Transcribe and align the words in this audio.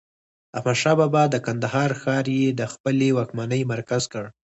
احمدشاه 0.57 0.95
بابا 0.99 1.23
د 1.29 1.35
کندهار 1.45 1.91
ښار 2.01 2.25
يي 2.37 2.47
د 2.59 2.61
خپلې 2.73 3.07
واکمنۍ 3.17 3.61
مرکز 3.73 4.03
کړ. 4.13 4.25